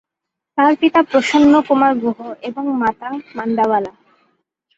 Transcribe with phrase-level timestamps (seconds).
[0.57, 2.19] তার পিতা প্রসন্নকুমার গুহ
[2.41, 3.91] এবং মাতা মানদাবালা।